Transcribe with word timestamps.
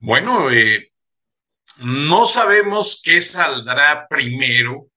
Bueno, 0.00 0.48
eh, 0.52 0.92
no 1.78 2.24
sabemos 2.24 3.02
qué 3.04 3.20
saldrá 3.20 4.06
primero, 4.08 4.88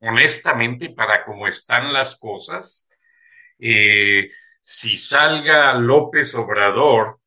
honestamente, 0.00 0.90
para 0.90 1.24
cómo 1.24 1.48
están 1.48 1.92
las 1.92 2.16
cosas. 2.18 2.88
Eh, 3.58 4.30
si 4.60 4.96
salga 4.96 5.74
López 5.74 6.32
Obrador 6.36 7.18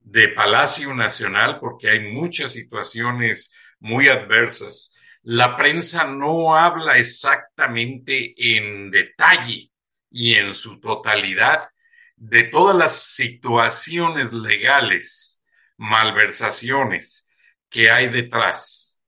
de 0.00 0.28
Palacio 0.28 0.92
Nacional, 0.92 1.60
porque 1.60 1.88
hay 1.88 2.00
muchas 2.12 2.52
situaciones 2.52 3.54
muy 3.78 4.08
adversas, 4.08 4.98
la 5.22 5.56
prensa 5.56 6.04
no 6.04 6.56
habla 6.56 6.98
exactamente 6.98 8.34
en 8.56 8.90
detalle 8.90 9.70
y 10.10 10.34
en 10.34 10.52
su 10.52 10.80
totalidad 10.80 11.68
de 12.16 12.42
todas 12.42 12.76
las 12.76 12.92
situaciones 13.14 14.32
legales 14.32 15.33
malversaciones 15.76 17.28
que 17.68 17.90
hay 17.90 18.08
detrás. 18.08 19.02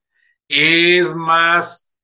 Es 0.47 1.13
más 1.13 1.95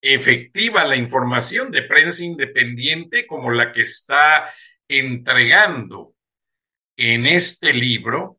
efectiva 0.00 0.84
la 0.84 0.96
información 0.96 1.70
de 1.70 1.82
prensa 1.82 2.24
independiente 2.24 3.26
como 3.26 3.50
la 3.50 3.72
que 3.72 3.82
está 3.82 4.52
entregando 4.88 6.14
en 6.96 7.26
este 7.26 7.72
libro 7.72 8.38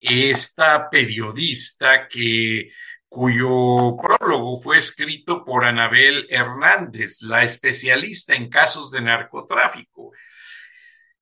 esta 0.00 0.90
periodista 0.90 2.06
que 2.08 2.70
cuyo 3.08 3.96
prólogo 3.96 4.60
fue 4.60 4.78
escrito 4.78 5.44
por 5.44 5.64
Anabel 5.64 6.26
Hernández, 6.28 7.22
la 7.22 7.42
especialista 7.42 8.34
en 8.34 8.50
casos 8.50 8.90
de 8.90 9.00
narcotráfico. 9.00 9.93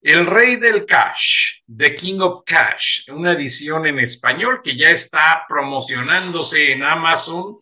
El 0.03 0.27
Rey 0.27 0.56
del 0.56 0.84
Cash, 0.84 1.61
The 1.64 1.95
King 1.95 2.19
of 2.20 2.42
Cash, 2.45 3.08
una 3.11 3.34
edición 3.34 3.86
en 3.86 4.00
español 4.00 4.61
que 4.61 4.75
ya 4.75 4.91
está 4.91 5.44
promocionándose 5.48 6.72
en 6.72 6.82
Amazon, 6.82 7.59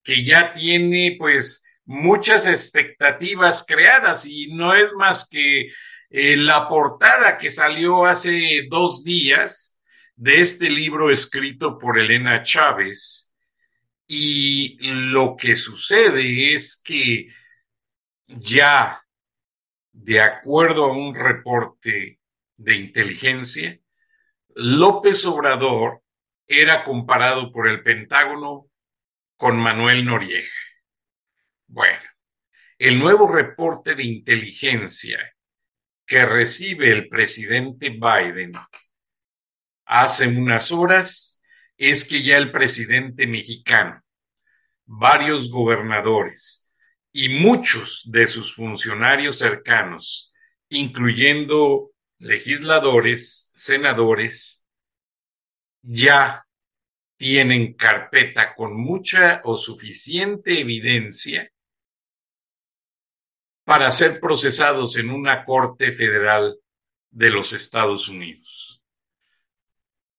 que 0.00 0.22
ya 0.22 0.52
tiene 0.52 1.16
pues 1.18 1.66
muchas 1.84 2.46
expectativas 2.46 3.64
creadas 3.66 4.24
y 4.24 4.52
no 4.52 4.72
es 4.72 4.92
más 4.92 5.28
que 5.28 5.72
eh, 6.10 6.36
la 6.36 6.68
portada 6.68 7.36
que 7.36 7.50
salió 7.50 8.06
hace 8.06 8.68
dos 8.70 9.02
días 9.02 9.80
de 10.14 10.40
este 10.40 10.70
libro 10.70 11.10
escrito 11.10 11.76
por 11.76 11.98
Elena 11.98 12.44
Chávez. 12.44 13.34
Y 14.06 14.76
lo 14.80 15.34
que 15.36 15.56
sucede 15.56 16.54
es 16.54 16.80
que 16.84 17.26
ya 18.28 19.02
de 20.02 20.22
acuerdo 20.22 20.84
a 20.84 20.92
un 20.92 21.14
reporte 21.14 22.18
de 22.56 22.74
inteligencia, 22.74 23.78
López 24.54 25.26
Obrador 25.26 26.02
era 26.46 26.84
comparado 26.84 27.52
por 27.52 27.68
el 27.68 27.82
Pentágono 27.82 28.70
con 29.36 29.58
Manuel 29.58 30.06
Noriega. 30.06 30.48
Bueno, 31.66 32.00
el 32.78 32.98
nuevo 32.98 33.28
reporte 33.28 33.94
de 33.94 34.04
inteligencia 34.04 35.36
que 36.06 36.24
recibe 36.24 36.90
el 36.90 37.08
presidente 37.08 37.90
Biden 37.90 38.52
hace 39.84 40.28
unas 40.28 40.72
horas 40.72 41.42
es 41.76 42.08
que 42.08 42.22
ya 42.22 42.38
el 42.38 42.50
presidente 42.50 43.26
mexicano, 43.26 44.02
varios 44.86 45.50
gobernadores, 45.50 46.69
y 47.12 47.28
muchos 47.28 48.08
de 48.10 48.28
sus 48.28 48.54
funcionarios 48.54 49.38
cercanos, 49.38 50.32
incluyendo 50.68 51.90
legisladores, 52.18 53.52
senadores, 53.54 54.66
ya 55.82 56.46
tienen 57.16 57.74
carpeta 57.74 58.54
con 58.54 58.76
mucha 58.76 59.40
o 59.44 59.56
suficiente 59.56 60.60
evidencia 60.60 61.50
para 63.64 63.90
ser 63.90 64.20
procesados 64.20 64.96
en 64.96 65.10
una 65.10 65.44
corte 65.44 65.92
federal 65.92 66.58
de 67.10 67.30
los 67.30 67.52
Estados 67.52 68.08
Unidos. 68.08 68.69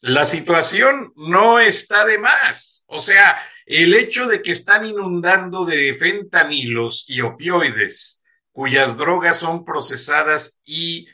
La 0.02 0.26
situación 0.26 1.14
no 1.16 1.60
está 1.60 2.06
de 2.06 2.18
más. 2.18 2.84
O 2.88 3.00
sea, 3.00 3.40
el 3.68 3.94
hecho 3.94 4.28
de 4.28 4.42
que 4.42 4.52
están 4.52 4.86
inundando 4.86 5.64
de 5.64 5.94
fentanilos 5.94 7.06
y 7.08 7.22
opioides, 7.22 8.26
cuyas 8.52 8.98
drogas 8.98 9.38
son 9.38 9.64
procesadas 9.64 10.62
y 10.66 11.08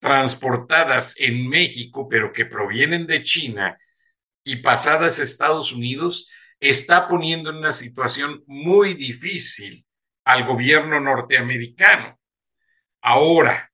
transportadas 0.00 1.14
en 1.20 1.48
México, 1.48 2.08
pero 2.08 2.32
que 2.32 2.46
provienen 2.46 3.06
de 3.06 3.22
China 3.22 3.78
y 4.42 4.56
pasadas 4.56 5.20
a 5.20 5.22
Estados 5.22 5.72
Unidos, 5.72 6.30
está 6.58 7.06
poniendo 7.06 7.50
en 7.50 7.56
una 7.56 7.72
situación 7.72 8.42
muy 8.46 8.94
difícil 8.94 9.84
al 10.24 10.46
gobierno 10.46 10.98
norteamericano. 10.98 12.18
Ahora, 13.02 13.69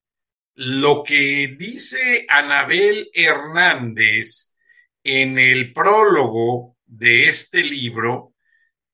lo 0.56 1.03
que 1.03 1.55
dice 1.59 2.25
Anabel 2.28 3.11
Hernández 3.12 4.59
en 5.05 5.39
el 5.39 5.72
prólogo 5.75 6.78
de 6.87 7.28
este 7.28 7.62
libro 7.62 8.34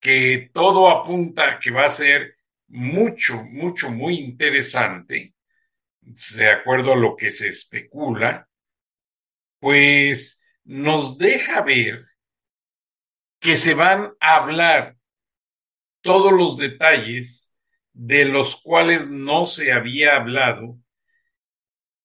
que 0.00 0.50
todo 0.52 0.90
apunta 0.90 1.60
que 1.60 1.70
va 1.70 1.84
a 1.84 1.90
ser 1.90 2.36
mucho, 2.66 3.44
mucho, 3.44 3.90
muy 3.90 4.16
interesante, 4.16 5.34
de 6.00 6.50
acuerdo 6.50 6.94
a 6.94 6.96
lo 6.96 7.14
que 7.14 7.30
se 7.30 7.48
especula, 7.48 8.48
pues 9.60 10.44
nos 10.64 11.16
deja 11.16 11.62
ver 11.62 12.06
que 13.38 13.54
se 13.54 13.74
van 13.74 14.12
a 14.18 14.36
hablar 14.36 14.96
todos 16.00 16.32
los 16.32 16.56
detalles 16.56 17.56
de 17.92 18.24
los 18.24 18.60
cuales 18.60 19.08
no 19.08 19.46
se 19.46 19.70
había 19.70 20.16
hablado 20.16 20.81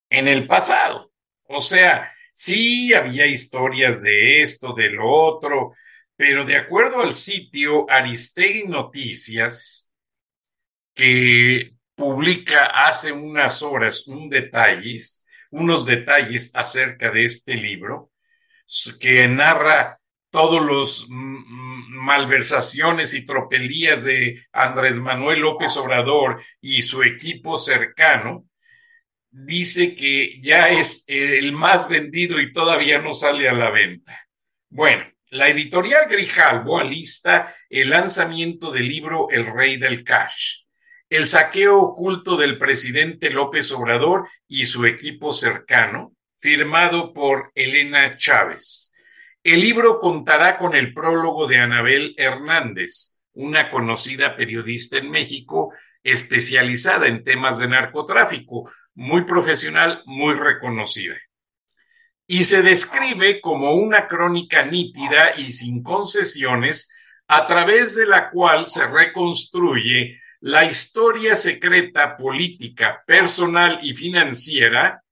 en 0.10 0.28
el 0.28 0.48
pasado. 0.48 1.12
O 1.48 1.62
sea, 1.62 2.12
Sí, 2.40 2.94
había 2.94 3.26
historias 3.26 4.04
de 4.04 4.44
esto, 4.44 4.74
de 4.74 4.92
lo 4.92 5.12
otro, 5.12 5.74
pero 6.16 6.46
de 6.46 6.56
acuerdo 6.56 7.02
al 7.02 7.14
sitio 7.14 7.90
Aristegui 7.90 8.68
Noticias, 8.68 9.92
que 10.94 11.72
publica 11.96 12.68
hace 12.68 13.12
unas 13.12 13.64
horas 13.64 14.06
detalles, 14.30 15.26
unos 15.50 15.88
detalles 15.88 16.52
acerca 16.54 17.10
de 17.10 17.26
este 17.26 17.56
libro, 17.56 18.12
que 19.00 19.28
narra 19.28 20.00
todos 20.30 20.62
los 20.62 21.08
malversaciones 21.10 23.16
y 23.16 23.26
tropelías 23.26 24.04
de 24.04 24.46
Andrés 24.52 25.00
Manuel 25.00 25.40
López 25.40 25.76
Obrador 25.76 26.40
y 26.62 26.84
su 26.84 27.02
equipo 27.02 27.58
cercano, 27.58 28.46
dice 29.46 29.94
que 29.94 30.42
ya 30.42 30.70
es 30.70 31.06
el 31.08 31.52
más 31.52 31.88
vendido 31.88 32.40
y 32.40 32.52
todavía 32.52 33.00
no 33.00 33.14
sale 33.14 33.48
a 33.48 33.54
la 33.54 33.70
venta. 33.70 34.20
Bueno, 34.70 35.06
la 35.30 35.50
editorial 35.50 36.08
Grijalbo 36.10 36.80
alista 36.80 37.54
el 37.70 37.92
lanzamiento 37.92 38.72
del 38.72 38.88
libro 38.88 39.28
El 39.30 39.46
Rey 39.46 39.78
del 39.78 40.04
Cash, 40.04 40.64
el 41.10 41.28
saqueo 41.28 41.80
oculto 41.80 42.36
del 42.36 42.58
presidente 42.58 43.30
López 43.30 43.72
Obrador 43.72 44.28
y 44.48 44.66
su 44.66 44.86
equipo 44.86 45.34
cercano, 45.34 46.16
firmado 46.40 47.14
por 47.14 47.52
Elena 47.54 48.18
Chávez. 48.18 48.94
El 49.44 49.62
libro 49.62 50.00
contará 50.00 50.58
con 50.58 50.76
el 50.76 50.94
prólogo 50.94 51.48
de 51.48 51.58
Anabel 51.58 52.16
Hernández, 52.18 53.22
una 53.34 53.70
conocida 53.70 54.36
periodista 54.36 54.98
en 54.98 55.12
México 55.12 55.74
especializada 56.04 57.08
en 57.08 57.24
temas 57.24 57.60
de 57.60 57.68
narcotráfico, 57.68 58.72
muy 58.98 59.26
profesional, 59.26 60.02
muy 60.06 60.34
reconocida. 60.34 61.16
Y 62.26 62.46
se 62.46 62.64
describe 62.64 63.40
como 63.42 63.76
una 63.76 64.08
crónica 64.08 64.66
nítida 64.66 65.34
y 65.38 65.52
sin 65.52 65.84
concesiones, 65.84 66.92
a 67.28 67.46
través 67.46 67.96
de 67.96 68.08
la 68.08 68.32
cual 68.32 68.66
se 68.66 68.88
reconstruye 68.88 70.20
la 70.40 70.66
historia 70.66 71.36
secreta 71.36 72.18
política, 72.18 73.04
personal 73.06 73.80
y 73.84 73.94
financiera 73.94 75.04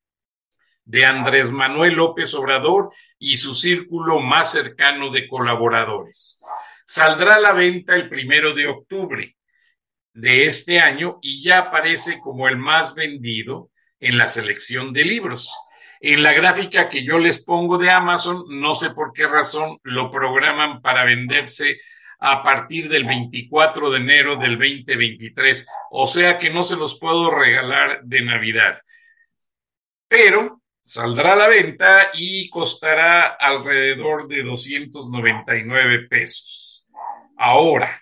de 0.83 1.05
Andrés 1.05 1.51
Manuel 1.51 1.93
López 1.93 2.33
Obrador 2.33 2.91
y 3.19 3.37
su 3.37 3.53
círculo 3.53 4.19
más 4.19 4.51
cercano 4.51 5.11
de 5.11 5.27
colaboradores. 5.27 6.43
Saldrá 6.87 7.35
a 7.35 7.39
la 7.39 7.53
venta 7.53 7.93
el 7.93 8.09
primero 8.09 8.55
de 8.55 8.67
octubre 8.67 9.35
de 10.13 10.45
este 10.45 10.79
año 10.79 11.19
y 11.21 11.43
ya 11.43 11.59
aparece 11.59 12.19
como 12.23 12.47
el 12.47 12.57
más 12.57 12.95
vendido 12.95 13.69
en 13.99 14.17
la 14.17 14.27
selección 14.27 14.93
de 14.93 15.05
libros. 15.05 15.53
En 15.99 16.21
la 16.21 16.33
gráfica 16.33 16.89
que 16.89 17.03
yo 17.03 17.17
les 17.17 17.43
pongo 17.43 17.77
de 17.77 17.89
Amazon, 17.89 18.43
no 18.49 18.73
sé 18.73 18.91
por 18.91 19.13
qué 19.13 19.27
razón 19.27 19.77
lo 19.83 20.11
programan 20.11 20.81
para 20.81 21.03
venderse 21.03 21.79
a 22.19 22.43
partir 22.43 22.89
del 22.89 23.05
24 23.05 23.91
de 23.91 23.97
enero 23.97 24.35
del 24.35 24.57
2023, 24.57 25.67
o 25.91 26.07
sea 26.07 26.37
que 26.37 26.49
no 26.49 26.63
se 26.63 26.75
los 26.75 26.99
puedo 26.99 27.31
regalar 27.31 28.01
de 28.03 28.21
Navidad. 28.21 28.79
Pero 30.07 30.61
saldrá 30.83 31.33
a 31.33 31.35
la 31.35 31.47
venta 31.47 32.11
y 32.13 32.49
costará 32.49 33.35
alrededor 33.39 34.27
de 34.27 34.43
299 34.43 36.07
pesos. 36.07 36.85
Ahora, 37.37 38.01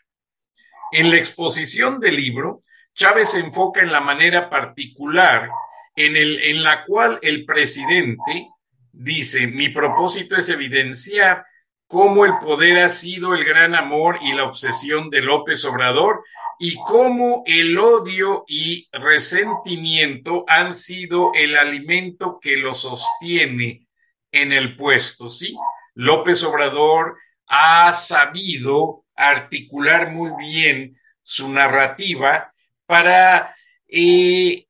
en 0.91 1.09
la 1.09 1.17
exposición 1.17 1.99
del 1.99 2.15
libro, 2.15 2.63
Chávez 2.93 3.31
se 3.31 3.39
enfoca 3.39 3.81
en 3.81 3.91
la 3.91 3.99
manera 3.99 4.49
particular 4.49 5.49
en, 5.95 6.15
el, 6.15 6.39
en 6.41 6.63
la 6.63 6.83
cual 6.85 7.19
el 7.21 7.45
presidente 7.45 8.47
dice, 8.91 9.47
mi 9.47 9.69
propósito 9.69 10.35
es 10.35 10.49
evidenciar 10.49 11.45
cómo 11.87 12.25
el 12.25 12.33
poder 12.39 12.79
ha 12.79 12.89
sido 12.89 13.33
el 13.33 13.45
gran 13.45 13.75
amor 13.75 14.17
y 14.21 14.33
la 14.33 14.45
obsesión 14.45 15.09
de 15.09 15.21
López 15.21 15.63
Obrador 15.65 16.23
y 16.59 16.75
cómo 16.75 17.43
el 17.45 17.77
odio 17.77 18.45
y 18.47 18.87
resentimiento 18.91 20.45
han 20.47 20.73
sido 20.73 21.31
el 21.33 21.57
alimento 21.57 22.39
que 22.41 22.57
lo 22.57 22.73
sostiene 22.73 23.87
en 24.31 24.53
el 24.53 24.75
puesto. 24.75 25.29
Sí, 25.29 25.55
López 25.95 26.43
Obrador 26.43 27.17
ha 27.47 27.91
sabido 27.93 29.05
articular 29.15 30.11
muy 30.11 30.31
bien 30.39 30.97
su 31.21 31.49
narrativa 31.49 32.53
para 32.85 33.55
eh, 33.87 34.65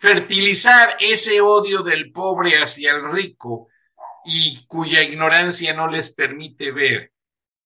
fertilizar 0.00 0.96
ese 0.98 1.42
odio 1.42 1.82
del 1.82 2.10
pobre 2.10 2.58
hacia 2.60 2.92
el 2.92 3.12
rico 3.12 3.68
y 4.24 4.64
cuya 4.66 5.02
ignorancia 5.02 5.74
no 5.74 5.88
les 5.88 6.14
permite 6.14 6.72
ver 6.72 7.12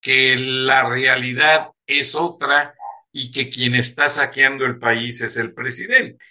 que 0.01 0.37
la 0.37 0.89
realidad 0.89 1.71
es 1.87 2.17
otra 2.17 2.75
y 3.13 3.31
que 3.31 3.49
quien 3.49 3.77
está 3.77 4.09
saqueando 4.09 4.65
el 4.65 4.81
país 4.81 5.21
es 5.21 5.37
el 5.37 5.55
presidente. 5.55 6.25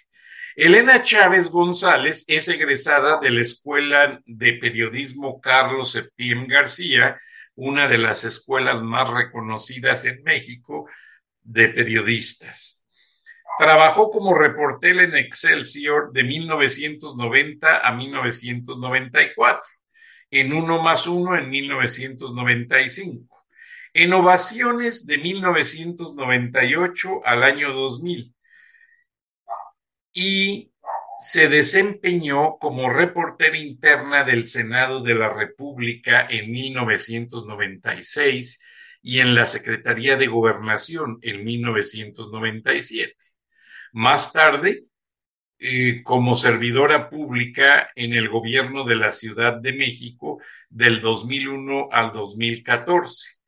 Elena 0.54 1.02
Chávez 1.02 1.48
González 1.48 2.26
es 2.28 2.48
egresada 2.48 3.18
de 3.18 3.30
la 3.30 3.40
Escuela 3.40 4.20
de 4.26 4.52
Periodismo 4.52 5.40
Carlos 5.40 5.92
Septién 5.92 6.46
García, 6.46 7.18
una 7.54 7.88
de 7.88 7.96
las 7.96 8.24
escuelas 8.24 8.82
más 8.82 9.08
reconocidas 9.08 10.04
en 10.04 10.22
México 10.22 10.86
de 11.40 11.70
periodistas. 11.70 12.83
Trabajó 13.58 14.10
como 14.10 14.34
reportera 14.34 15.02
en 15.04 15.16
Excelsior 15.16 16.12
de 16.12 16.24
1990 16.24 17.78
a 17.78 17.92
1994 17.92 19.62
en 20.30 20.52
Uno 20.52 20.82
más 20.82 21.06
Uno 21.06 21.38
en 21.38 21.48
1995, 21.48 23.46
en 23.92 24.12
Ovaciones 24.12 25.06
de 25.06 25.18
1998 25.18 27.24
al 27.24 27.44
año 27.44 27.72
2000 27.72 28.34
y 30.12 30.72
se 31.20 31.48
desempeñó 31.48 32.58
como 32.58 32.90
reportera 32.90 33.56
interna 33.56 34.24
del 34.24 34.44
Senado 34.44 35.00
de 35.02 35.14
la 35.14 35.32
República 35.32 36.26
en 36.28 36.50
1996 36.50 38.60
y 39.02 39.20
en 39.20 39.36
la 39.36 39.46
Secretaría 39.46 40.16
de 40.16 40.26
Gobernación 40.26 41.20
en 41.22 41.44
1997. 41.44 43.14
Más 43.94 44.32
tarde 44.32 44.86
eh, 45.56 46.02
como 46.02 46.34
servidora 46.34 47.08
pública 47.08 47.90
en 47.94 48.12
el 48.12 48.28
gobierno 48.28 48.82
de 48.82 48.96
la 48.96 49.12
Ciudad 49.12 49.54
de 49.54 49.72
México 49.72 50.42
del 50.68 51.00
2001 51.00 51.90
al 51.92 52.12
2014 52.12 53.38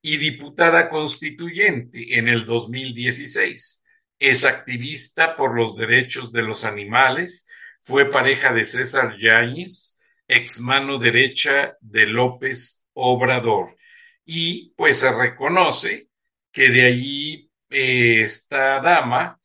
y 0.00 0.16
diputada 0.18 0.88
constituyente 0.90 2.18
en 2.18 2.28
el 2.28 2.46
2016. 2.46 3.82
Es 4.20 4.44
activista 4.44 5.34
por 5.34 5.56
los 5.56 5.76
derechos 5.76 6.30
de 6.30 6.42
los 6.42 6.64
animales, 6.64 7.48
fue 7.80 8.08
pareja 8.08 8.52
de 8.52 8.62
César 8.62 9.16
Yáñez, 9.18 10.00
ex 10.28 10.60
mano 10.60 10.98
derecha 10.98 11.76
de 11.80 12.06
López 12.06 12.86
Obrador. 12.92 13.76
Y 14.24 14.72
pues 14.76 15.00
se 15.00 15.10
reconoce 15.10 16.10
que 16.52 16.70
de 16.70 16.86
allí 16.86 17.50
eh, 17.70 18.20
esta 18.20 18.80
dama 18.80 19.40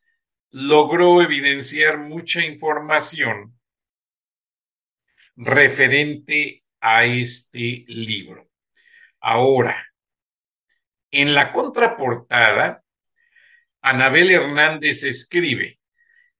logró 0.51 1.21
evidenciar 1.21 1.97
mucha 1.97 2.45
información 2.45 3.57
referente 5.35 6.63
a 6.81 7.05
este 7.05 7.85
libro. 7.87 8.49
Ahora, 9.21 9.87
en 11.09 11.33
la 11.33 11.51
contraportada, 11.51 12.83
Anabel 13.81 14.31
Hernández 14.31 15.03
escribe, 15.03 15.79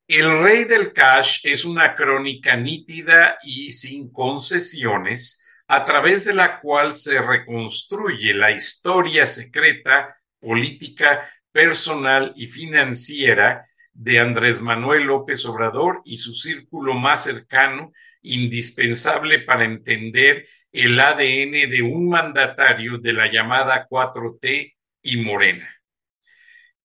El 0.08 0.42
Rey 0.42 0.66
del 0.66 0.94
Cash 0.94 1.42
es 1.44 1.64
una 1.64 1.96
crónica 1.96 2.56
nítida 2.56 3.38
y 3.44 3.72
sin 3.72 4.12
concesiones, 4.12 5.46
a 5.68 5.86
través 5.86 6.26
de 6.26 6.34
la 6.34 6.60
cual 6.60 6.94
se 6.94 7.22
reconstruye 7.22 8.34
la 8.34 8.52
historia 8.52 9.26
secreta, 9.26 10.18
política, 10.38 11.32
personal 11.52 12.34
y 12.36 12.48
financiera 12.48 13.71
de 13.94 14.20
Andrés 14.20 14.62
Manuel 14.62 15.04
López 15.04 15.46
Obrador 15.46 16.02
y 16.06 16.18
su 16.18 16.34
círculo 16.34 16.94
más 16.94 17.24
cercano, 17.24 17.92
indispensable 18.22 19.40
para 19.40 19.66
entender 19.66 20.48
el 20.72 21.00
ADN 21.00 21.70
de 21.70 21.82
un 21.82 22.10
mandatario 22.10 22.98
de 22.98 23.14
la 23.14 23.32
llamada 23.32 23.88
4T 23.90 24.76
y 25.02 25.18
Morena. 25.18 25.70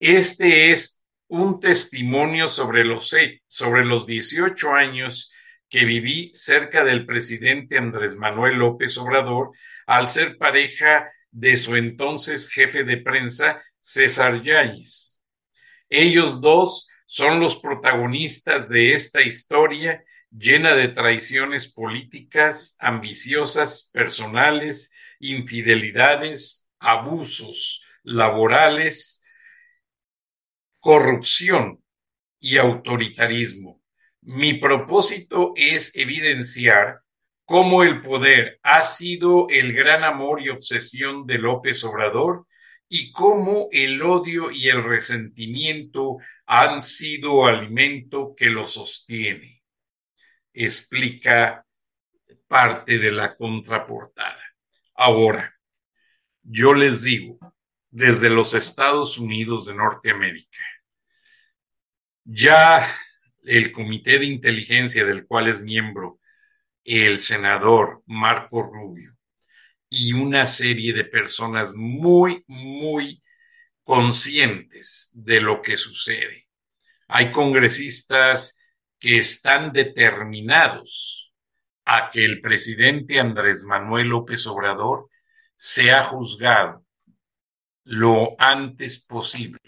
Este 0.00 0.70
es 0.70 1.06
un 1.28 1.60
testimonio 1.60 2.48
sobre 2.48 2.84
los, 2.84 3.14
sobre 3.46 3.84
los 3.84 4.06
18 4.06 4.72
años 4.72 5.32
que 5.68 5.84
viví 5.84 6.30
cerca 6.34 6.84
del 6.84 7.06
presidente 7.06 7.78
Andrés 7.78 8.16
Manuel 8.16 8.56
López 8.56 8.96
Obrador 8.98 9.50
al 9.86 10.08
ser 10.08 10.36
pareja 10.36 11.10
de 11.30 11.56
su 11.56 11.76
entonces 11.76 12.50
jefe 12.50 12.84
de 12.84 12.98
prensa, 12.98 13.62
César 13.78 14.42
Yáñez. 14.42 15.22
Ellos 15.88 16.40
dos 16.40 16.88
son 17.06 17.40
los 17.40 17.56
protagonistas 17.56 18.68
de 18.68 18.92
esta 18.92 19.22
historia 19.22 20.04
llena 20.30 20.74
de 20.74 20.88
traiciones 20.88 21.72
políticas, 21.72 22.76
ambiciosas, 22.80 23.90
personales, 23.92 24.94
infidelidades, 25.20 26.70
abusos 26.78 27.84
laborales, 28.02 29.24
corrupción 30.80 31.82
y 32.40 32.58
autoritarismo. 32.58 33.80
Mi 34.22 34.54
propósito 34.54 35.52
es 35.56 35.96
evidenciar 35.96 37.00
cómo 37.44 37.84
el 37.84 38.02
poder 38.02 38.58
ha 38.62 38.82
sido 38.82 39.48
el 39.48 39.72
gran 39.72 40.04
amor 40.04 40.42
y 40.42 40.48
obsesión 40.48 41.26
de 41.26 41.38
López 41.38 41.84
Obrador 41.84 42.46
y 42.88 43.12
cómo 43.12 43.68
el 43.72 44.02
odio 44.02 44.50
y 44.50 44.68
el 44.68 44.82
resentimiento 44.82 46.18
han 46.46 46.80
sido 46.80 47.46
alimento 47.46 48.34
que 48.36 48.46
lo 48.46 48.66
sostiene. 48.66 49.62
Explica 50.52 51.66
parte 52.46 52.98
de 52.98 53.10
la 53.10 53.36
contraportada. 53.36 54.42
Ahora, 54.94 55.54
yo 56.42 56.74
les 56.74 57.02
digo, 57.02 57.38
desde 57.90 58.30
los 58.30 58.54
Estados 58.54 59.18
Unidos 59.18 59.66
de 59.66 59.74
Norteamérica, 59.74 60.62
ya 62.24 62.88
el 63.44 63.72
Comité 63.72 64.18
de 64.18 64.26
Inteligencia 64.26 65.04
del 65.04 65.26
cual 65.26 65.48
es 65.48 65.60
miembro 65.60 66.20
el 66.84 67.20
senador 67.20 68.02
Marco 68.06 68.62
Rubio 68.62 69.16
y 69.88 70.12
una 70.12 70.46
serie 70.46 70.92
de 70.92 71.04
personas 71.04 71.74
muy, 71.74 72.44
muy 72.46 73.22
conscientes 73.86 75.12
de 75.14 75.40
lo 75.40 75.62
que 75.62 75.76
sucede. 75.76 76.48
Hay 77.06 77.30
congresistas 77.30 78.60
que 78.98 79.18
están 79.18 79.72
determinados 79.72 81.36
a 81.84 82.10
que 82.10 82.24
el 82.24 82.40
presidente 82.40 83.20
Andrés 83.20 83.62
Manuel 83.62 84.08
López 84.08 84.44
Obrador 84.48 85.08
sea 85.54 86.02
juzgado 86.02 86.84
lo 87.84 88.34
antes 88.40 89.06
posible 89.06 89.60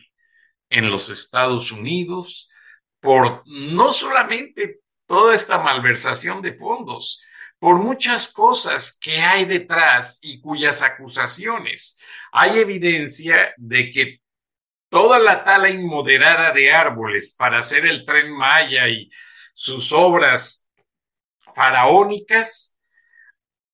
en 0.68 0.90
los 0.90 1.10
Estados 1.10 1.70
Unidos 1.70 2.50
por 2.98 3.44
no 3.46 3.92
solamente 3.92 4.80
toda 5.06 5.32
esta 5.32 5.58
malversación 5.58 6.42
de 6.42 6.54
fondos, 6.54 7.22
por 7.58 7.76
muchas 7.76 8.32
cosas 8.32 8.98
que 9.00 9.18
hay 9.18 9.44
detrás 9.44 10.18
y 10.22 10.40
cuyas 10.40 10.82
acusaciones. 10.82 11.98
Hay 12.32 12.58
evidencia 12.58 13.52
de 13.56 13.90
que 13.90 14.20
toda 14.88 15.18
la 15.18 15.42
tala 15.42 15.70
inmoderada 15.70 16.52
de 16.52 16.72
árboles 16.72 17.34
para 17.36 17.58
hacer 17.58 17.84
el 17.86 18.04
tren 18.04 18.32
Maya 18.32 18.88
y 18.88 19.10
sus 19.54 19.92
obras 19.92 20.70
faraónicas, 21.54 22.78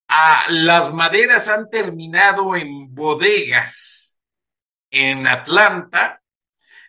a 0.09 0.47
las 0.49 0.93
maderas 0.93 1.49
han 1.49 1.69
terminado 1.69 2.57
en 2.57 2.95
bodegas 2.95 4.21
en 4.91 5.27
Atlanta 5.27 6.23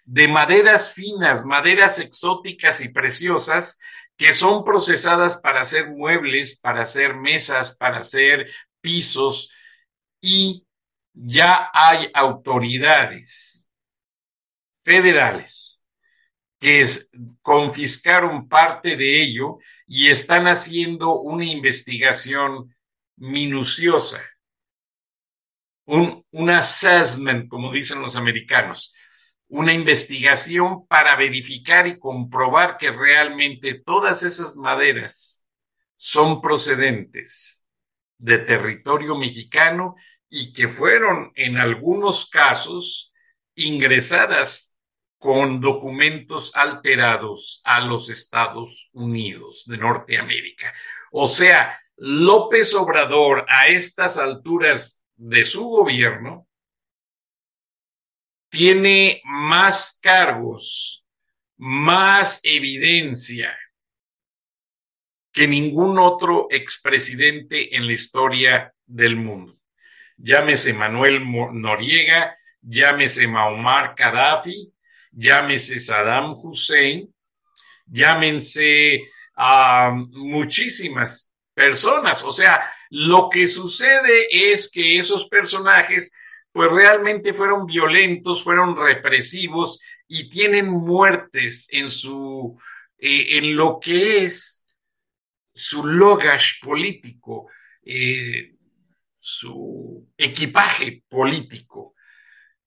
de 0.04 0.28
maderas 0.28 0.94
finas, 0.94 1.44
maderas 1.44 2.00
exóticas 2.00 2.82
y 2.82 2.90
preciosas 2.90 3.80
que 4.18 4.34
son 4.34 4.64
procesadas 4.64 5.38
para 5.38 5.62
hacer 5.62 5.90
muebles, 5.90 6.60
para 6.60 6.82
hacer 6.82 7.16
mesas, 7.16 7.78
para 7.78 7.98
hacer 8.00 8.50
pisos 8.82 9.52
y 10.22 10.66
ya 11.14 11.70
hay 11.74 12.10
autoridades 12.14 13.72
federales 14.84 15.88
que 16.60 16.88
confiscaron 17.42 18.48
parte 18.48 18.96
de 18.96 19.22
ello 19.22 19.58
y 19.88 20.10
están 20.10 20.48
haciendo 20.48 21.20
una 21.20 21.46
investigación 21.46 22.76
minuciosa, 23.18 24.22
un, 25.86 26.26
un 26.32 26.50
assessment, 26.50 27.48
como 27.48 27.72
dicen 27.72 28.02
los 28.02 28.16
americanos, 28.16 28.96
una 29.56 29.74
investigación 29.74 30.86
para 30.86 31.16
verificar 31.16 31.88
y 31.88 31.98
comprobar 31.98 32.78
que 32.78 32.92
realmente 32.92 33.76
todas 33.76 34.24
esas 34.24 34.58
maderas 34.58 35.48
son 35.96 36.42
procedentes 36.42 37.66
de 38.18 38.40
territorio 38.40 39.16
mexicano 39.16 39.96
y 40.30 40.52
que 40.52 40.68
fueron 40.68 41.32
en 41.36 41.58
algunos 41.58 42.30
casos 42.30 43.14
ingresadas 43.56 44.78
con 45.18 45.62
documentos 45.62 46.54
alterados 46.54 47.62
a 47.64 47.80
los 47.80 48.10
Estados 48.10 48.90
Unidos 48.92 49.64
de 49.68 49.78
Norteamérica. 49.78 50.74
O 51.14 51.28
sea, 51.28 51.80
López 51.96 52.76
Obrador 52.76 53.46
a 53.48 53.70
estas 53.70 54.18
alturas 54.18 55.02
de 55.16 55.46
su 55.46 55.64
gobierno 55.64 56.46
tiene 58.56 59.22
más 59.26 60.00
cargos, 60.02 61.06
más 61.58 62.40
evidencia 62.42 63.54
que 65.34 65.46
ningún 65.46 66.00
otro 66.00 66.48
expresidente 66.50 67.76
en 67.76 67.86
la 67.86 67.92
historia 67.92 68.74
del 68.86 69.18
mundo. 69.18 69.54
Llámese 70.16 70.72
Manuel 70.72 71.22
Noriega, 71.52 72.38
llámese 72.62 73.28
Muammar 73.28 73.94
Gaddafi, 73.94 74.72
llámese 75.12 75.78
Saddam 75.78 76.38
Hussein, 76.42 77.14
llámense 77.86 79.02
a 79.36 79.92
muchísimas 80.12 81.34
personas. 81.54 82.24
O 82.24 82.32
sea, 82.32 82.72
lo 82.90 83.30
que 83.30 83.48
sucede 83.48 84.28
es 84.32 84.72
que 84.72 84.98
esos 84.98 85.28
personajes 85.28 86.16
pues 86.56 86.72
realmente 86.72 87.34
fueron 87.34 87.66
violentos, 87.66 88.42
fueron 88.42 88.78
represivos 88.78 89.82
y 90.08 90.30
tienen 90.30 90.70
muertes 90.70 91.68
en 91.70 91.92
su, 91.92 92.58
eh, 92.98 93.38
en 93.38 93.58
lo 93.58 93.78
que 93.78 94.24
es 94.24 94.66
su 95.54 95.86
logash 95.86 96.62
político, 96.64 97.50
eh, 97.84 98.56
su 99.20 100.08
equipaje 100.16 101.04
político. 101.10 101.94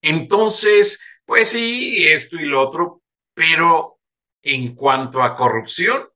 Entonces, 0.02 1.02
pues 1.24 1.48
sí, 1.48 2.04
esto 2.06 2.36
y 2.36 2.44
lo 2.44 2.60
otro, 2.60 3.02
pero 3.32 4.00
en 4.42 4.74
cuanto 4.74 5.22
a 5.22 5.34
corrupción, 5.34 6.06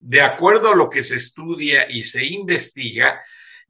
de 0.00 0.20
acuerdo 0.20 0.68
a 0.68 0.76
lo 0.76 0.90
que 0.90 1.02
se 1.02 1.16
estudia 1.16 1.90
y 1.90 2.04
se 2.04 2.26
investiga, 2.26 3.24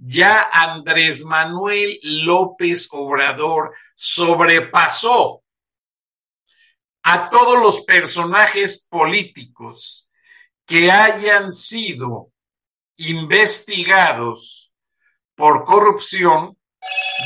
ya 0.07 0.49
Andrés 0.53 1.25
Manuel 1.25 1.99
López 2.03 2.89
Obrador 2.93 3.75
sobrepasó 3.95 5.43
a 7.03 7.31
todos 7.31 7.59
los 7.59 7.85
personajes 7.87 8.87
políticos 8.91 10.11
que 10.67 10.91
hayan 10.91 11.53
sido 11.53 12.33
investigados 12.97 14.75
por 15.35 15.65
corrupción 15.65 16.57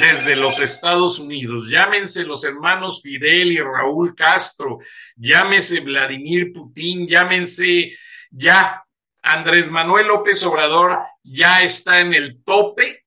desde 0.00 0.36
los 0.36 0.60
Estados 0.60 1.18
Unidos. 1.18 1.68
Llámense 1.68 2.24
los 2.24 2.44
hermanos 2.44 3.02
Fidel 3.02 3.52
y 3.52 3.60
Raúl 3.60 4.14
Castro, 4.14 4.78
llámese 5.16 5.80
Vladimir 5.80 6.52
Putin, 6.52 7.08
llámense 7.08 7.92
ya 8.30 8.84
Andrés 9.22 9.68
Manuel 9.68 10.06
López 10.06 10.42
Obrador 10.44 10.98
ya 11.30 11.62
está 11.62 12.00
en 12.00 12.14
el 12.14 12.42
tope 12.42 13.04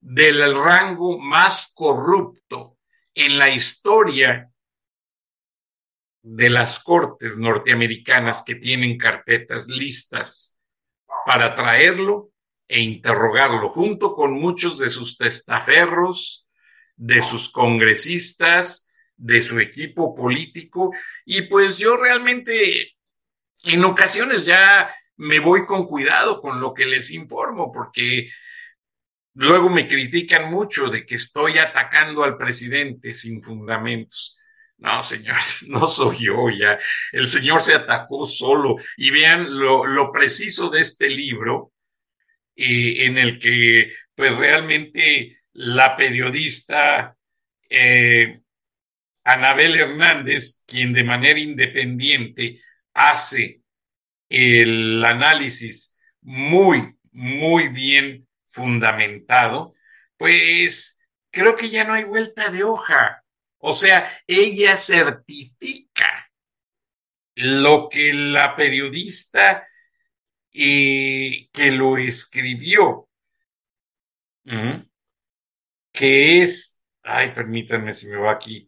del 0.00 0.56
rango 0.56 1.18
más 1.18 1.72
corrupto 1.74 2.78
en 3.14 3.38
la 3.38 3.50
historia 3.50 4.50
de 6.22 6.50
las 6.50 6.82
cortes 6.82 7.36
norteamericanas 7.36 8.42
que 8.42 8.54
tienen 8.54 8.98
carpetas 8.98 9.68
listas 9.68 10.62
para 11.26 11.54
traerlo 11.54 12.30
e 12.68 12.80
interrogarlo 12.80 13.70
junto 13.70 14.14
con 14.14 14.32
muchos 14.32 14.78
de 14.78 14.90
sus 14.90 15.16
testaferros, 15.16 16.48
de 16.96 17.22
sus 17.22 17.50
congresistas, 17.50 18.92
de 19.16 19.42
su 19.42 19.58
equipo 19.58 20.14
político. 20.14 20.92
Y 21.24 21.42
pues 21.42 21.78
yo 21.78 21.96
realmente 21.96 22.94
en 23.64 23.84
ocasiones 23.84 24.44
ya 24.44 24.94
me 25.18 25.40
voy 25.40 25.66
con 25.66 25.84
cuidado 25.84 26.40
con 26.40 26.60
lo 26.60 26.72
que 26.72 26.86
les 26.86 27.10
informo, 27.10 27.72
porque 27.72 28.30
luego 29.34 29.68
me 29.68 29.86
critican 29.86 30.50
mucho 30.50 30.88
de 30.88 31.04
que 31.04 31.16
estoy 31.16 31.58
atacando 31.58 32.22
al 32.24 32.36
presidente 32.36 33.12
sin 33.12 33.42
fundamentos. 33.42 34.38
No, 34.78 35.02
señores, 35.02 35.64
no 35.68 35.86
soy 35.88 36.26
yo 36.26 36.48
ya. 36.50 36.78
El 37.12 37.26
señor 37.26 37.60
se 37.60 37.74
atacó 37.74 38.26
solo. 38.26 38.76
Y 38.96 39.10
vean 39.10 39.58
lo, 39.58 40.12
preciso 40.12 40.70
de 40.70 40.80
este 40.80 41.08
libro, 41.08 41.72
eh, 42.54 43.06
en 43.06 43.18
el 43.18 43.38
que, 43.38 43.92
pues 44.14 44.36
realmente 44.36 45.40
la 45.52 45.96
periodista 45.96 47.16
eh, 47.68 48.40
Anabel 49.24 49.78
Hernández, 49.78 50.64
quien 50.66 50.92
de 50.92 51.04
manera 51.04 51.38
independiente 51.38 52.62
hace 52.94 53.62
el 54.28 55.04
análisis 55.04 55.98
muy, 56.20 56.96
muy 57.12 57.68
bien 57.68 58.28
fundamentado, 58.46 59.74
pues 60.16 61.06
creo 61.30 61.54
que 61.54 61.70
ya 61.70 61.84
no 61.84 61.94
hay 61.94 62.04
vuelta 62.04 62.50
de 62.50 62.64
hoja. 62.64 63.24
O 63.58 63.72
sea, 63.72 64.20
ella 64.26 64.76
certifica 64.76 66.30
lo 67.34 67.88
que 67.88 68.12
la 68.12 68.56
periodista 68.56 69.66
eh, 70.52 71.48
que 71.52 71.70
lo 71.70 71.96
escribió, 71.98 73.08
que 75.92 76.40
es, 76.40 76.82
ay, 77.02 77.32
permítanme 77.34 77.92
si 77.92 78.06
me 78.08 78.16
va 78.16 78.32
aquí 78.32 78.66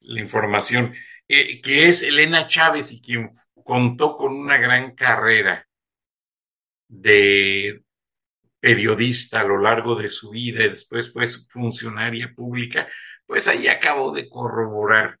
la 0.00 0.20
información, 0.20 0.94
eh, 1.28 1.60
que 1.60 1.88
es 1.88 2.02
Elena 2.02 2.46
Chávez 2.46 2.92
y 2.92 3.02
quien 3.02 3.32
contó 3.62 4.16
con 4.16 4.34
una 4.34 4.56
gran 4.58 4.94
carrera 4.94 5.66
de 6.88 7.82
periodista 8.60 9.40
a 9.40 9.44
lo 9.44 9.58
largo 9.58 9.96
de 9.96 10.08
su 10.08 10.30
vida 10.30 10.64
y 10.64 10.70
después 10.70 11.12
fue 11.12 11.26
funcionaria 11.26 12.32
pública, 12.34 12.86
pues 13.26 13.48
ahí 13.48 13.66
acabó 13.66 14.12
de 14.12 14.28
corroborar 14.28 15.18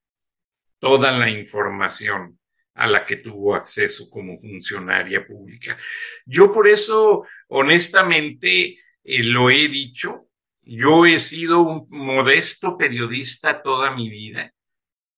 toda 0.78 1.10
la 1.12 1.30
información 1.30 2.38
a 2.74 2.86
la 2.86 3.04
que 3.04 3.16
tuvo 3.16 3.54
acceso 3.54 4.08
como 4.10 4.38
funcionaria 4.38 5.26
pública. 5.26 5.76
Yo 6.24 6.52
por 6.52 6.68
eso, 6.68 7.24
honestamente, 7.48 8.78
eh, 9.04 9.22
lo 9.22 9.50
he 9.50 9.68
dicho, 9.68 10.28
yo 10.62 11.04
he 11.06 11.18
sido 11.18 11.60
un 11.60 11.86
modesto 11.90 12.76
periodista 12.76 13.62
toda 13.62 13.94
mi 13.94 14.08
vida, 14.08 14.52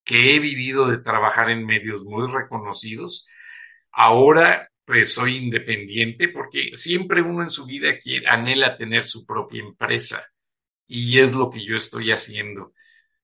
que 0.04 0.34
he 0.34 0.38
vivido 0.38 0.86
de 0.86 0.98
trabajar 0.98 1.50
en 1.50 1.66
medios 1.66 2.04
muy 2.04 2.30
reconocidos. 2.30 3.26
Ahora, 3.90 4.68
pues 4.84 5.14
soy 5.14 5.36
independiente 5.36 6.28
porque 6.28 6.70
siempre 6.74 7.22
uno 7.22 7.42
en 7.42 7.50
su 7.50 7.66
vida 7.66 7.98
quiere, 7.98 8.26
anhela 8.28 8.76
tener 8.76 9.04
su 9.04 9.24
propia 9.26 9.62
empresa 9.62 10.24
y 10.86 11.18
es 11.18 11.32
lo 11.32 11.50
que 11.50 11.64
yo 11.64 11.76
estoy 11.76 12.12
haciendo 12.12 12.72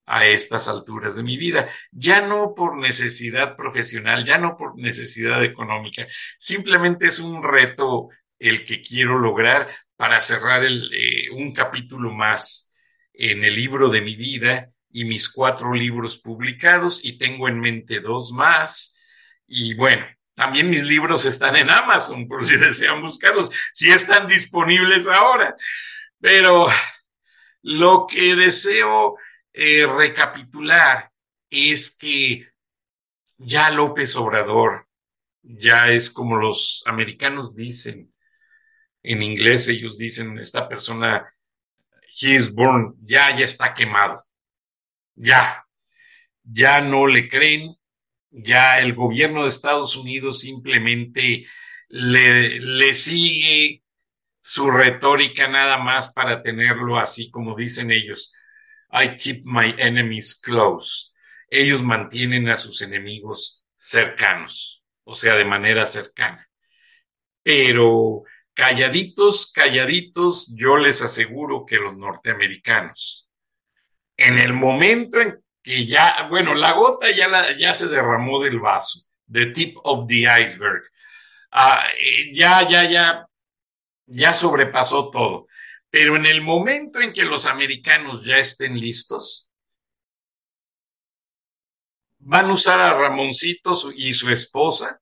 a 0.07 0.27
estas 0.27 0.67
alturas 0.67 1.15
de 1.17 1.23
mi 1.23 1.37
vida, 1.37 1.69
ya 1.93 2.21
no 2.21 2.55
por 2.55 2.77
necesidad 2.77 3.57
profesional, 3.57 4.25
ya 4.25 4.39
no 4.39 4.57
por 4.57 4.77
necesidad 4.77 5.45
económica, 5.45 6.09
simplemente 6.37 7.07
es 7.07 7.21
un 7.21 7.45
reto 7.45 8.09
el 8.39 8.65
que 8.65 8.81
quiero 8.81 9.19
lograr 9.19 9.69
para 9.97 10.21
cerrar 10.21 10.65
eh, 10.65 11.31
un 11.31 11.53
capítulo 11.55 12.11
más 12.11 12.75
en 13.13 13.45
el 13.45 13.55
libro 13.55 13.89
de 13.89 14.01
mi 14.01 14.17
vida 14.17 14.73
y 14.91 15.05
mis 15.05 15.29
cuatro 15.29 15.73
libros 15.73 16.19
publicados 16.19 17.05
y 17.05 17.19
tengo 17.19 17.49
en 17.49 17.61
mente 17.61 18.01
dos 18.01 18.33
más. 18.33 18.99
Y 19.47 19.75
bueno, 19.75 20.07
también 20.35 20.71
mis 20.71 20.83
libros 20.83 21.25
están 21.27 21.57
en 21.57 21.71
Amazon 21.71 22.27
por 22.27 22.45
si 22.45 22.57
desean 22.59 23.03
buscarlos, 23.03 23.51
si 23.73 23.91
están 23.91 24.27
disponibles 24.27 25.09
ahora, 25.09 25.57
pero 26.21 26.69
lo 27.63 28.07
que 28.07 28.35
deseo 28.35 29.17
eh, 29.53 29.87
recapitular 29.87 31.11
es 31.51 31.97
que 31.97 32.49
ya 33.37 33.71
López 33.71 34.15
Obrador, 34.17 34.87
ya 35.43 35.91
es 35.91 36.11
como 36.11 36.37
los 36.37 36.83
americanos 36.87 37.55
dicen, 37.55 38.13
en 39.03 39.23
inglés 39.23 39.69
ellos 39.69 39.99
dicen, 39.99 40.39
esta 40.39 40.69
persona, 40.69 41.35
he 42.21 42.35
is 42.35 42.55
born, 42.55 42.95
ya, 43.03 43.37
ya 43.37 43.45
está 43.45 43.73
quemado, 43.73 44.25
ya, 45.21 45.67
ya 46.43 46.81
no 46.81 47.07
le 47.07 47.29
creen, 47.29 47.77
ya 48.31 48.81
el 48.81 48.95
gobierno 48.95 49.43
de 49.43 49.49
Estados 49.49 49.97
Unidos 49.97 50.41
simplemente 50.41 51.47
le, 51.89 52.95
sigue 52.95 53.83
su 54.43 54.71
retórica 54.71 55.47
nada 55.49 55.79
más 55.79 56.13
para 56.15 56.43
tenerlo 56.43 56.99
así 56.99 57.31
como 57.31 57.55
dicen 57.55 57.91
ellos, 57.91 58.35
I 58.91 59.17
keep 59.17 59.43
my 59.45 59.75
enemies 59.79 60.41
close. 60.41 61.13
Ellos 61.51 61.83
mantienen 61.83 62.49
a 62.49 62.57
sus 62.57 62.81
enemigos 62.81 63.65
cercanos, 63.77 64.85
o 65.05 65.15
sea, 65.15 65.35
de 65.35 65.45
manera 65.45 65.85
cercana. 65.85 66.49
Pero 67.43 68.23
calladitos, 68.55 69.53
calladitos, 69.53 70.55
yo 70.57 70.77
les 70.77 71.03
aseguro 71.03 71.67
que 71.67 71.77
los 71.77 71.97
norteamericanos, 71.97 73.30
en 74.21 74.39
el 74.39 74.53
momento 74.53 75.19
en 75.19 75.43
que 75.63 75.87
ya, 75.87 76.27
bueno, 76.29 76.55
la 76.55 76.73
gota 76.73 77.11
ya, 77.11 77.57
ya 77.57 77.73
se 77.73 77.89
derramó 77.89 78.41
del 78.43 78.61
vaso, 78.61 79.07
the 79.31 79.47
tip 79.47 79.79
of 79.83 80.07
the 80.09 80.27
iceberg, 80.43 80.83
ah, 81.51 81.83
eh, 81.99 82.31
ya, 82.35 82.69
ya, 82.69 82.85
ya, 82.85 83.27
ya 84.07 84.33
sobrepasó 84.35 85.11
todo. 85.11 85.47
Pero 85.89 86.17
en 86.17 86.27
el 86.27 86.43
momento 86.43 87.01
en 87.01 87.13
que 87.13 87.25
los 87.25 87.47
americanos 87.47 88.25
ya 88.25 88.39
estén 88.39 88.79
listos, 88.79 89.51
van 92.19 92.51
a 92.51 92.53
usar 92.53 92.79
a 92.81 92.95
Ramoncito 92.95 93.73
y 93.97 94.13
su 94.13 94.31
esposa. 94.31 95.01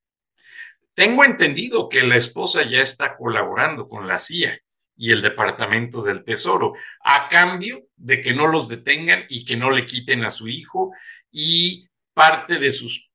Tengo 0.95 1.25
entendido 1.25 1.89
que 1.89 2.03
la 2.03 2.17
esposa 2.17 2.63
ya 2.63 2.79
está 2.79 3.17
colaborando 3.17 3.89
con 3.89 4.07
la 4.07 4.21
CIA 4.21 4.59
y 4.99 5.13
el 5.13 5.23
Departamento 5.23 6.03
del 6.03 6.25
Tesoro, 6.25 6.75
a 7.01 7.29
cambio 7.29 7.85
de 7.97 8.21
que 8.21 8.35
no 8.35 8.49
los 8.49 8.69
detengan 8.69 9.25
y 9.29 9.45
que 9.45 9.57
no 9.57 9.71
le 9.71 9.87
quiten 9.87 10.25
a 10.25 10.31
su 10.31 10.49
hijo 10.49 10.91
y 11.31 11.89
parte 12.13 12.59
de 12.59 12.73
sus 12.73 13.13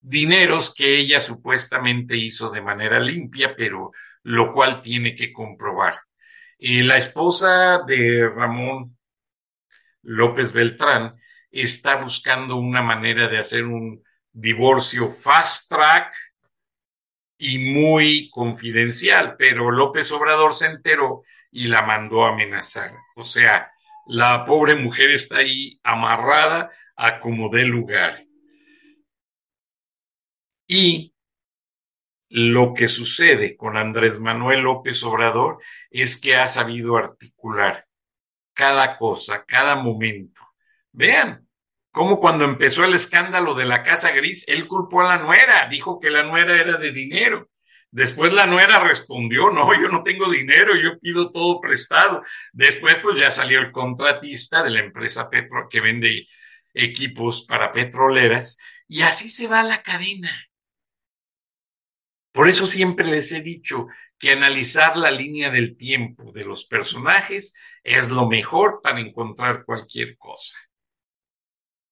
dineros 0.00 0.74
que 0.74 0.98
ella 0.98 1.20
supuestamente 1.20 2.16
hizo 2.16 2.50
de 2.50 2.60
manera 2.60 2.98
limpia, 2.98 3.54
pero 3.56 3.92
lo 4.24 4.52
cual 4.52 4.82
tiene 4.82 5.14
que 5.14 5.32
comprobar. 5.32 5.94
Eh, 6.58 6.82
la 6.82 6.96
esposa 6.96 7.82
de 7.86 8.28
Ramón 8.28 8.98
López 10.02 10.52
Beltrán 10.52 11.14
está 11.50 11.96
buscando 11.96 12.56
una 12.56 12.82
manera 12.82 13.28
de 13.28 13.38
hacer 13.38 13.64
un 13.64 14.02
divorcio 14.32 15.08
fast 15.08 15.70
track 15.70 16.12
y 17.38 17.58
muy 17.58 18.30
confidencial, 18.30 19.36
pero 19.36 19.70
López 19.70 20.10
Obrador 20.12 20.54
se 20.54 20.66
enteró 20.66 21.22
y 21.50 21.66
la 21.68 21.82
mandó 21.82 22.24
a 22.24 22.30
amenazar. 22.30 22.92
O 23.14 23.24
sea, 23.24 23.70
la 24.06 24.44
pobre 24.44 24.74
mujer 24.74 25.10
está 25.10 25.38
ahí 25.38 25.78
amarrada 25.82 26.70
a 26.96 27.18
como 27.18 27.48
dé 27.48 27.64
lugar. 27.64 28.18
Y 30.68 31.14
lo 32.28 32.74
que 32.74 32.88
sucede 32.88 33.56
con 33.56 33.76
Andrés 33.76 34.18
Manuel 34.18 34.60
López 34.60 35.02
Obrador 35.04 35.58
es 35.90 36.20
que 36.20 36.36
ha 36.36 36.48
sabido 36.48 36.96
articular 36.96 37.86
cada 38.52 38.96
cosa, 38.98 39.44
cada 39.44 39.76
momento. 39.76 40.42
Vean 40.92 41.45
cómo 41.96 42.20
cuando 42.20 42.44
empezó 42.44 42.84
el 42.84 42.92
escándalo 42.92 43.54
de 43.54 43.64
la 43.64 43.82
Casa 43.82 44.10
Gris, 44.10 44.46
él 44.48 44.68
culpó 44.68 45.00
a 45.00 45.16
la 45.16 45.16
nuera, 45.16 45.66
dijo 45.70 45.98
que 45.98 46.10
la 46.10 46.24
nuera 46.24 46.60
era 46.60 46.76
de 46.76 46.92
dinero. 46.92 47.48
Después 47.90 48.34
la 48.34 48.46
nuera 48.46 48.80
respondió, 48.80 49.48
no, 49.48 49.72
yo 49.80 49.88
no 49.88 50.02
tengo 50.02 50.30
dinero, 50.30 50.74
yo 50.76 51.00
pido 51.00 51.32
todo 51.32 51.58
prestado. 51.58 52.22
Después 52.52 52.98
pues 52.98 53.18
ya 53.18 53.30
salió 53.30 53.60
el 53.60 53.72
contratista 53.72 54.62
de 54.62 54.72
la 54.72 54.80
empresa 54.80 55.30
Petro 55.30 55.68
que 55.70 55.80
vende 55.80 56.28
equipos 56.74 57.46
para 57.46 57.72
petroleras 57.72 58.58
y 58.86 59.00
así 59.00 59.30
se 59.30 59.48
va 59.48 59.62
la 59.62 59.82
cadena. 59.82 60.30
Por 62.30 62.46
eso 62.46 62.66
siempre 62.66 63.06
les 63.06 63.32
he 63.32 63.40
dicho 63.40 63.86
que 64.18 64.32
analizar 64.32 64.98
la 64.98 65.10
línea 65.10 65.48
del 65.48 65.78
tiempo 65.78 66.30
de 66.30 66.44
los 66.44 66.66
personajes 66.66 67.54
es 67.82 68.10
lo 68.10 68.28
mejor 68.28 68.80
para 68.82 69.00
encontrar 69.00 69.64
cualquier 69.64 70.18
cosa. 70.18 70.58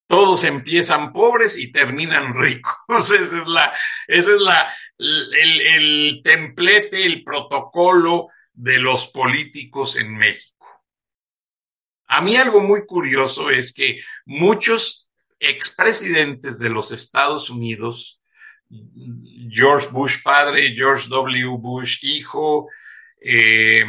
Todos 0.06 0.44
empiezan 0.44 1.12
pobres 1.12 1.58
y 1.58 1.72
terminan 1.72 2.34
ricos. 2.34 2.74
Ese 3.10 3.38
es 3.38 3.46
la, 3.46 3.72
ese 4.06 4.34
es 4.34 4.40
la, 4.40 4.74
el, 4.98 5.60
el 5.60 6.20
templete, 6.22 7.04
el 7.04 7.24
protocolo 7.24 8.28
de 8.52 8.78
los 8.78 9.08
políticos 9.08 9.96
en 9.96 10.16
México. 10.16 10.84
A 12.06 12.20
mí 12.20 12.36
algo 12.36 12.60
muy 12.60 12.86
curioso 12.86 13.50
es 13.50 13.72
que 13.72 14.00
muchos 14.26 15.10
expresidentes 15.40 16.58
de 16.58 16.68
los 16.68 16.92
Estados 16.92 17.50
Unidos 17.50 18.22
George 19.50 19.88
Bush 19.92 20.22
padre, 20.22 20.74
George 20.74 21.08
W. 21.08 21.58
Bush 21.58 22.04
hijo, 22.04 22.68
eh, 23.20 23.84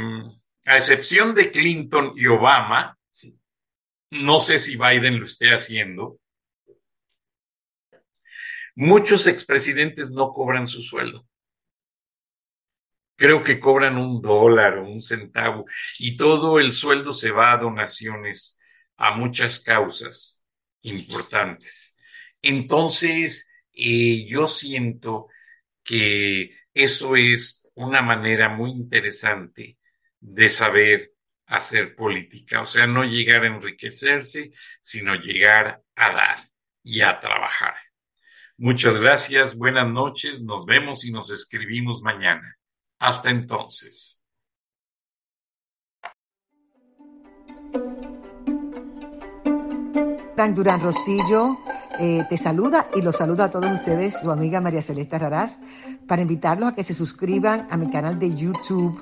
a 0.65 0.77
excepción 0.77 1.33
de 1.33 1.51
Clinton 1.51 2.13
y 2.15 2.27
Obama, 2.27 2.97
no 4.11 4.39
sé 4.39 4.59
si 4.59 4.77
Biden 4.77 5.19
lo 5.19 5.25
esté 5.25 5.53
haciendo, 5.53 6.19
muchos 8.75 9.27
expresidentes 9.27 10.11
no 10.11 10.33
cobran 10.33 10.67
su 10.67 10.81
sueldo. 10.81 11.27
Creo 13.17 13.43
que 13.43 13.59
cobran 13.59 13.97
un 13.97 14.21
dólar 14.21 14.79
o 14.79 14.89
un 14.89 15.01
centavo 15.01 15.65
y 15.99 16.17
todo 16.17 16.59
el 16.59 16.73
sueldo 16.73 17.13
se 17.13 17.31
va 17.31 17.53
a 17.53 17.57
donaciones 17.57 18.59
a 18.97 19.11
muchas 19.11 19.61
causas 19.61 20.43
importantes. 20.81 21.97
Entonces, 22.41 23.53
y 23.71 24.27
yo 24.27 24.47
siento 24.47 25.27
que 25.83 26.51
eso 26.73 27.15
es 27.15 27.69
una 27.75 28.01
manera 28.01 28.49
muy 28.49 28.71
interesante 28.71 29.77
de 30.19 30.49
saber 30.49 31.14
hacer 31.47 31.95
política, 31.95 32.61
o 32.61 32.65
sea, 32.65 32.87
no 32.87 33.03
llegar 33.03 33.43
a 33.43 33.47
enriquecerse, 33.47 34.51
sino 34.81 35.15
llegar 35.15 35.81
a 35.95 36.11
dar 36.11 36.39
y 36.83 37.01
a 37.01 37.19
trabajar. 37.19 37.75
Muchas 38.57 38.95
gracias, 38.95 39.57
buenas 39.57 39.87
noches, 39.87 40.43
nos 40.43 40.65
vemos 40.65 41.05
y 41.05 41.11
nos 41.11 41.31
escribimos 41.31 42.01
mañana. 42.01 42.57
Hasta 42.99 43.29
entonces. 43.29 44.21
Durán 50.53 50.81
Rosillo 50.81 51.57
eh, 51.99 52.23
te 52.29 52.37
saluda 52.37 52.89
y 52.93 53.01
los 53.01 53.15
saluda 53.15 53.45
a 53.45 53.49
todos 53.49 53.71
ustedes, 53.71 54.19
su 54.19 54.29
amiga 54.29 54.61
María 54.61 54.81
Celeste 54.81 55.17
Raraz, 55.17 55.57
para 56.07 56.21
invitarlos 56.21 56.69
a 56.69 56.75
que 56.75 56.83
se 56.83 56.93
suscriban 56.93 57.67
a 57.71 57.77
mi 57.77 57.89
canal 57.89 58.19
de 58.19 58.35
YouTube, 58.35 59.01